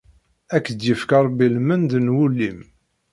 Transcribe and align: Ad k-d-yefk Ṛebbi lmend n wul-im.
Ad 0.55 0.61
k-d-yefk 0.65 1.09
Ṛebbi 1.25 1.47
lmend 1.55 1.91
n 1.99 2.13
wul-im. 2.15 2.59